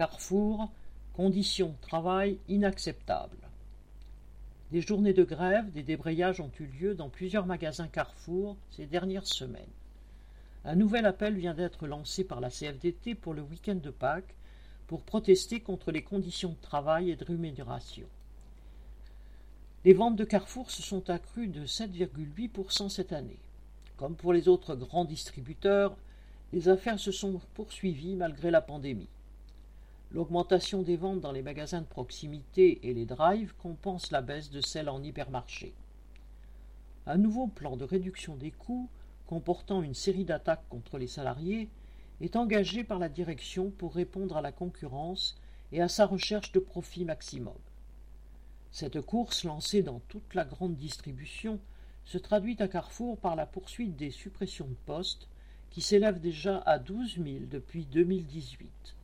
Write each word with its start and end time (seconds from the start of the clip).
Carrefour, 0.00 0.70
conditions 1.12 1.74
de 1.78 1.86
travail 1.86 2.38
inacceptables. 2.48 3.50
Des 4.72 4.80
journées 4.80 5.12
de 5.12 5.24
grève, 5.24 5.70
des 5.72 5.82
débrayages 5.82 6.40
ont 6.40 6.50
eu 6.58 6.64
lieu 6.64 6.94
dans 6.94 7.10
plusieurs 7.10 7.44
magasins 7.44 7.86
Carrefour 7.86 8.56
ces 8.70 8.86
dernières 8.86 9.26
semaines. 9.26 9.60
Un 10.64 10.74
nouvel 10.74 11.04
appel 11.04 11.34
vient 11.34 11.52
d'être 11.52 11.86
lancé 11.86 12.24
par 12.24 12.40
la 12.40 12.48
CFDT 12.48 13.14
pour 13.14 13.34
le 13.34 13.42
week-end 13.42 13.74
de 13.74 13.90
Pâques 13.90 14.34
pour 14.86 15.02
protester 15.02 15.60
contre 15.60 15.92
les 15.92 16.02
conditions 16.02 16.52
de 16.52 16.66
travail 16.66 17.10
et 17.10 17.16
de 17.16 17.24
rémunération. 17.26 18.06
Les 19.84 19.92
ventes 19.92 20.16
de 20.16 20.24
Carrefour 20.24 20.70
se 20.70 20.80
sont 20.80 21.10
accrues 21.10 21.48
de 21.48 21.66
7,8% 21.66 22.88
cette 22.88 23.12
année. 23.12 23.38
Comme 23.98 24.16
pour 24.16 24.32
les 24.32 24.48
autres 24.48 24.76
grands 24.76 25.04
distributeurs, 25.04 25.94
les 26.54 26.70
affaires 26.70 26.98
se 26.98 27.12
sont 27.12 27.38
poursuivies 27.52 28.16
malgré 28.16 28.50
la 28.50 28.62
pandémie. 28.62 29.10
L'augmentation 30.12 30.82
des 30.82 30.96
ventes 30.96 31.20
dans 31.20 31.30
les 31.30 31.42
magasins 31.42 31.82
de 31.82 31.86
proximité 31.86 32.80
et 32.88 32.94
les 32.94 33.06
drives 33.06 33.54
compense 33.56 34.10
la 34.10 34.22
baisse 34.22 34.50
de 34.50 34.60
celles 34.60 34.88
en 34.88 35.00
hypermarché. 35.04 35.72
Un 37.06 37.16
nouveau 37.16 37.46
plan 37.46 37.76
de 37.76 37.84
réduction 37.84 38.34
des 38.34 38.50
coûts, 38.50 38.88
comportant 39.28 39.84
une 39.84 39.94
série 39.94 40.24
d'attaques 40.24 40.68
contre 40.68 40.98
les 40.98 41.06
salariés, 41.06 41.68
est 42.20 42.34
engagé 42.34 42.82
par 42.82 42.98
la 42.98 43.08
direction 43.08 43.70
pour 43.70 43.94
répondre 43.94 44.36
à 44.36 44.42
la 44.42 44.50
concurrence 44.50 45.36
et 45.70 45.80
à 45.80 45.86
sa 45.86 46.06
recherche 46.06 46.50
de 46.50 46.58
profit 46.58 47.04
maximum. 47.04 47.54
Cette 48.72 49.00
course 49.00 49.44
lancée 49.44 49.84
dans 49.84 50.00
toute 50.08 50.34
la 50.34 50.44
grande 50.44 50.74
distribution 50.74 51.60
se 52.04 52.18
traduit 52.18 52.60
à 52.60 52.66
Carrefour 52.66 53.16
par 53.16 53.36
la 53.36 53.46
poursuite 53.46 53.94
des 53.94 54.10
suppressions 54.10 54.66
de 54.66 54.76
postes 54.86 55.28
qui 55.70 55.80
s'élèvent 55.80 56.20
déjà 56.20 56.58
à 56.58 56.80
12 56.80 57.14
000 57.14 57.26
depuis 57.48 57.86
2018. 57.86 58.96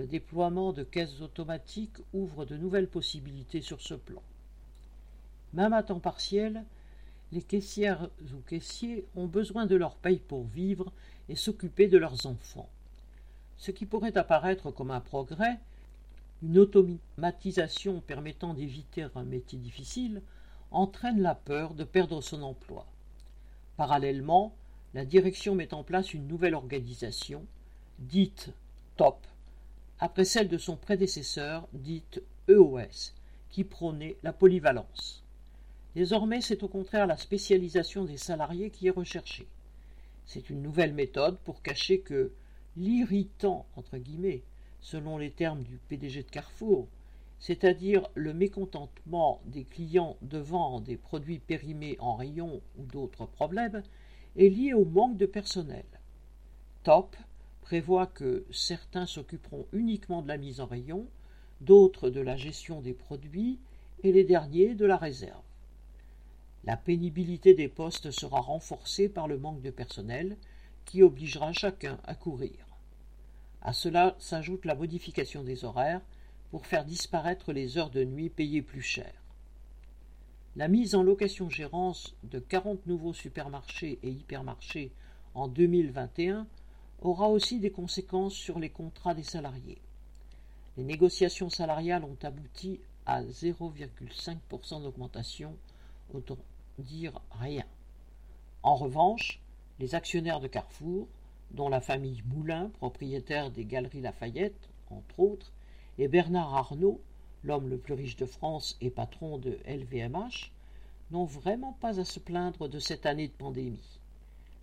Le 0.00 0.06
déploiement 0.06 0.72
de 0.72 0.82
caisses 0.82 1.20
automatiques 1.20 1.98
ouvre 2.14 2.46
de 2.46 2.56
nouvelles 2.56 2.88
possibilités 2.88 3.60
sur 3.60 3.82
ce 3.82 3.92
plan. 3.92 4.22
Même 5.52 5.74
à 5.74 5.82
temps 5.82 6.00
partiel, 6.00 6.64
les 7.32 7.42
caissières 7.42 8.08
ou 8.32 8.40
caissiers 8.48 9.04
ont 9.14 9.26
besoin 9.26 9.66
de 9.66 9.76
leur 9.76 9.96
paye 9.96 10.20
pour 10.20 10.44
vivre 10.44 10.90
et 11.28 11.36
s'occuper 11.36 11.86
de 11.86 11.98
leurs 11.98 12.24
enfants. 12.24 12.70
Ce 13.58 13.72
qui 13.72 13.84
pourrait 13.84 14.16
apparaître 14.16 14.70
comme 14.70 14.90
un 14.90 15.00
progrès, 15.00 15.58
une 16.42 16.56
automatisation 16.56 18.00
permettant 18.00 18.54
d'éviter 18.54 19.06
un 19.14 19.24
métier 19.24 19.58
difficile, 19.58 20.22
entraîne 20.70 21.20
la 21.20 21.34
peur 21.34 21.74
de 21.74 21.84
perdre 21.84 22.22
son 22.22 22.42
emploi. 22.42 22.86
Parallèlement, 23.76 24.54
la 24.94 25.04
direction 25.04 25.54
met 25.54 25.74
en 25.74 25.84
place 25.84 26.14
une 26.14 26.26
nouvelle 26.26 26.54
organisation, 26.54 27.44
dite 27.98 28.48
TOP, 28.96 29.26
après 30.00 30.24
celle 30.24 30.48
de 30.48 30.56
son 30.58 30.76
prédécesseur, 30.76 31.68
dite 31.74 32.22
EOS, 32.48 33.12
qui 33.50 33.64
prônait 33.64 34.16
la 34.22 34.32
polyvalence. 34.32 35.22
Désormais, 35.94 36.40
c'est 36.40 36.62
au 36.62 36.68
contraire 36.68 37.06
la 37.06 37.18
spécialisation 37.18 38.04
des 38.04 38.16
salariés 38.16 38.70
qui 38.70 38.86
est 38.86 38.90
recherchée. 38.90 39.46
C'est 40.24 40.48
une 40.48 40.62
nouvelle 40.62 40.94
méthode 40.94 41.38
pour 41.40 41.62
cacher 41.62 42.00
que 42.00 42.32
l'irritant, 42.76 43.66
entre 43.76 43.98
guillemets, 43.98 44.42
selon 44.80 45.18
les 45.18 45.32
termes 45.32 45.62
du 45.62 45.78
PDG 45.88 46.22
de 46.22 46.30
Carrefour, 46.30 46.88
c'est-à-dire 47.38 48.08
le 48.14 48.32
mécontentement 48.32 49.42
des 49.46 49.64
clients 49.64 50.16
devant 50.22 50.80
des 50.80 50.96
produits 50.96 51.40
périmés 51.40 51.96
en 52.00 52.14
rayon 52.14 52.62
ou 52.78 52.84
d'autres 52.84 53.26
problèmes, 53.26 53.82
est 54.36 54.48
lié 54.48 54.72
au 54.72 54.84
manque 54.84 55.16
de 55.18 55.26
personnel. 55.26 55.84
Top 56.84 57.16
prévoit 57.60 58.06
que 58.06 58.44
certains 58.50 59.06
s'occuperont 59.06 59.66
uniquement 59.72 60.22
de 60.22 60.28
la 60.28 60.36
mise 60.36 60.60
en 60.60 60.66
rayon, 60.66 61.06
d'autres 61.60 62.10
de 62.10 62.20
la 62.20 62.36
gestion 62.36 62.80
des 62.80 62.94
produits 62.94 63.58
et 64.02 64.12
les 64.12 64.24
derniers 64.24 64.74
de 64.74 64.86
la 64.86 64.96
réserve. 64.96 65.42
La 66.64 66.76
pénibilité 66.76 67.54
des 67.54 67.68
postes 67.68 68.10
sera 68.10 68.40
renforcée 68.40 69.08
par 69.08 69.28
le 69.28 69.38
manque 69.38 69.62
de 69.62 69.70
personnel 69.70 70.36
qui 70.84 71.02
obligera 71.02 71.52
chacun 71.52 71.98
à 72.04 72.14
courir. 72.14 72.66
À 73.62 73.72
cela 73.72 74.16
s'ajoute 74.18 74.64
la 74.64 74.74
modification 74.74 75.44
des 75.44 75.64
horaires 75.64 76.02
pour 76.50 76.66
faire 76.66 76.84
disparaître 76.84 77.52
les 77.52 77.78
heures 77.78 77.90
de 77.90 78.04
nuit 78.04 78.30
payées 78.30 78.62
plus 78.62 78.82
cher. 78.82 79.12
La 80.56 80.68
mise 80.68 80.94
en 80.94 81.02
location-gérance 81.02 82.16
de 82.24 82.40
40 82.40 82.86
nouveaux 82.86 83.14
supermarchés 83.14 83.98
et 84.02 84.10
hypermarchés 84.10 84.92
en 85.34 85.46
2021 85.46 86.46
aura 87.00 87.28
aussi 87.28 87.60
des 87.60 87.70
conséquences 87.70 88.34
sur 88.34 88.58
les 88.58 88.70
contrats 88.70 89.14
des 89.14 89.22
salariés. 89.22 89.78
Les 90.76 90.84
négociations 90.84 91.50
salariales 91.50 92.04
ont 92.04 92.18
abouti 92.22 92.80
à 93.06 93.22
0,5% 93.22 94.82
d'augmentation, 94.82 95.56
autant 96.12 96.38
dire 96.78 97.20
rien. 97.32 97.64
En 98.62 98.76
revanche, 98.76 99.40
les 99.78 99.94
actionnaires 99.94 100.40
de 100.40 100.46
Carrefour, 100.46 101.08
dont 101.52 101.68
la 101.68 101.80
famille 101.80 102.22
Moulin, 102.26 102.70
propriétaire 102.78 103.50
des 103.50 103.64
Galeries 103.64 104.02
Lafayette, 104.02 104.68
entre 104.90 105.18
autres, 105.18 105.52
et 105.98 106.08
Bernard 106.08 106.54
Arnault, 106.54 107.00
l'homme 107.42 107.68
le 107.68 107.78
plus 107.78 107.94
riche 107.94 108.16
de 108.16 108.26
France 108.26 108.76
et 108.80 108.90
patron 108.90 109.38
de 109.38 109.58
LVMH, 109.66 110.52
n'ont 111.10 111.24
vraiment 111.24 111.76
pas 111.80 111.98
à 111.98 112.04
se 112.04 112.20
plaindre 112.20 112.68
de 112.68 112.78
cette 112.78 113.06
année 113.06 113.28
de 113.28 113.32
pandémie. 113.32 113.99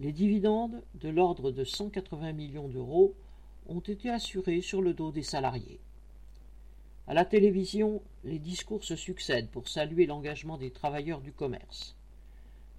Les 0.00 0.12
dividendes, 0.12 0.80
de 0.94 1.08
l'ordre 1.08 1.50
de 1.50 1.64
180 1.64 2.32
millions 2.32 2.68
d'euros, 2.68 3.14
ont 3.66 3.80
été 3.80 4.10
assurés 4.10 4.60
sur 4.60 4.80
le 4.80 4.94
dos 4.94 5.10
des 5.10 5.24
salariés. 5.24 5.80
À 7.08 7.14
la 7.14 7.24
télévision, 7.24 8.00
les 8.22 8.38
discours 8.38 8.84
se 8.84 8.94
succèdent 8.94 9.50
pour 9.50 9.68
saluer 9.68 10.06
l'engagement 10.06 10.56
des 10.56 10.70
travailleurs 10.70 11.20
du 11.20 11.32
commerce. 11.32 11.96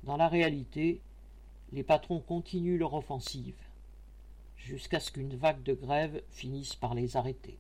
Dans 0.03 0.15
la 0.15 0.29
réalité, 0.29 1.01
les 1.73 1.83
patrons 1.83 2.21
continuent 2.21 2.79
leur 2.79 2.93
offensive, 2.93 3.57
jusqu'à 4.55 5.01
ce 5.01 5.11
qu'une 5.11 5.35
vague 5.35 5.63
de 5.63 5.73
grève 5.73 6.23
finisse 6.29 6.75
par 6.75 6.93
les 6.93 7.17
arrêter. 7.17 7.57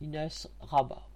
Inès 0.00 0.48
Rabat 0.60 1.09